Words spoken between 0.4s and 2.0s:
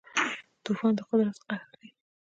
طوفان د قدرت قهر ښيي.